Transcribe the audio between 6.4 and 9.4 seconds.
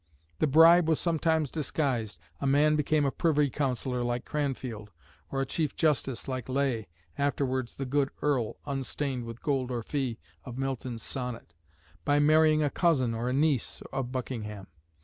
Ley (afterwards "the good Earl," "unstained